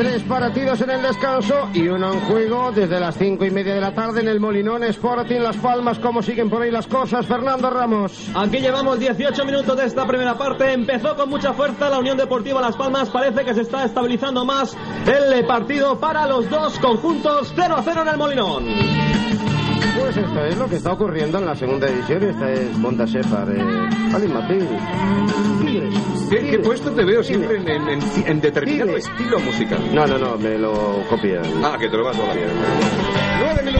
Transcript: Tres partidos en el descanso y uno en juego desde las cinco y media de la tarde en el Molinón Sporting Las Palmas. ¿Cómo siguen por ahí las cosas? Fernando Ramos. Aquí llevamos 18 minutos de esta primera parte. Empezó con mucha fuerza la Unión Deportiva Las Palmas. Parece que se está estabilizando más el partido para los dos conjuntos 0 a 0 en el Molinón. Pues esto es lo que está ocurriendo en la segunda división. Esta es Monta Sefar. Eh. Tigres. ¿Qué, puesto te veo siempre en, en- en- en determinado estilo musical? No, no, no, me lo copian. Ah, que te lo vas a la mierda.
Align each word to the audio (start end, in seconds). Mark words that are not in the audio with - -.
Tres 0.00 0.22
partidos 0.22 0.80
en 0.80 0.88
el 0.92 1.02
descanso 1.02 1.68
y 1.74 1.86
uno 1.86 2.14
en 2.14 2.20
juego 2.20 2.72
desde 2.72 2.98
las 2.98 3.18
cinco 3.18 3.44
y 3.44 3.50
media 3.50 3.74
de 3.74 3.82
la 3.82 3.92
tarde 3.92 4.22
en 4.22 4.28
el 4.28 4.40
Molinón 4.40 4.82
Sporting 4.84 5.40
Las 5.40 5.58
Palmas. 5.58 5.98
¿Cómo 5.98 6.22
siguen 6.22 6.48
por 6.48 6.62
ahí 6.62 6.70
las 6.70 6.86
cosas? 6.86 7.26
Fernando 7.26 7.68
Ramos. 7.68 8.30
Aquí 8.34 8.60
llevamos 8.60 8.98
18 8.98 9.44
minutos 9.44 9.76
de 9.76 9.84
esta 9.84 10.06
primera 10.06 10.38
parte. 10.38 10.72
Empezó 10.72 11.14
con 11.16 11.28
mucha 11.28 11.52
fuerza 11.52 11.90
la 11.90 11.98
Unión 11.98 12.16
Deportiva 12.16 12.62
Las 12.62 12.76
Palmas. 12.76 13.10
Parece 13.10 13.44
que 13.44 13.52
se 13.52 13.60
está 13.60 13.84
estabilizando 13.84 14.42
más 14.46 14.74
el 15.06 15.44
partido 15.44 16.00
para 16.00 16.26
los 16.26 16.48
dos 16.48 16.78
conjuntos 16.78 17.52
0 17.54 17.74
a 17.76 17.82
0 17.82 18.00
en 18.00 18.08
el 18.08 18.16
Molinón. 18.16 18.64
Pues 20.00 20.16
esto 20.16 20.44
es 20.46 20.56
lo 20.56 20.66
que 20.66 20.76
está 20.76 20.94
ocurriendo 20.94 21.36
en 21.36 21.44
la 21.44 21.54
segunda 21.54 21.86
división. 21.86 22.22
Esta 22.22 22.50
es 22.50 22.78
Monta 22.78 23.06
Sefar. 23.06 23.50
Eh. 23.50 23.60
Tigres. 25.60 25.94
¿Qué, 26.30 26.58
puesto 26.60 26.92
te 26.92 27.04
veo 27.04 27.22
siempre 27.22 27.56
en, 27.56 27.68
en- 27.68 27.88
en- 27.88 28.02
en 28.26 28.40
determinado 28.40 28.96
estilo 28.96 29.40
musical? 29.40 29.80
No, 29.92 30.06
no, 30.06 30.16
no, 30.18 30.38
me 30.38 30.56
lo 30.58 31.04
copian. 31.10 31.42
Ah, 31.64 31.76
que 31.78 31.88
te 31.88 31.96
lo 31.96 32.04
vas 32.04 32.16
a 32.18 32.26
la 32.26 32.34
mierda. 32.34 32.54